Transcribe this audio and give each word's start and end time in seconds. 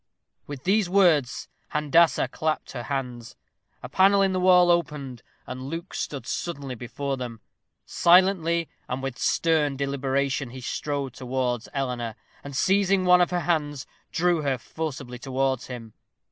With 0.47 0.63
these 0.63 0.89
words 0.89 1.47
Handassah 1.75 2.29
clapped 2.31 2.71
her 2.71 2.81
hands. 2.89 3.35
A 3.83 3.87
panel 3.87 4.23
in 4.23 4.33
the 4.33 4.39
wall 4.39 4.71
opened, 4.71 5.21
and 5.45 5.61
Luke 5.61 5.93
stood 5.93 6.25
suddenly 6.25 6.73
before 6.73 7.17
them. 7.17 7.39
Silently 7.85 8.67
and 8.89 9.03
with 9.03 9.19
stern 9.19 9.77
deliberation 9.77 10.49
he 10.49 10.59
strode 10.61 11.13
towards 11.13 11.69
Eleanor, 11.71 12.15
and 12.43 12.57
seizing 12.57 13.05
one 13.05 13.21
of 13.21 13.29
her 13.29 13.41
hands, 13.41 13.85
drew 14.11 14.41
her 14.41 14.57
forcibly 14.57 15.19
towards 15.19 15.67
him. 15.67 15.93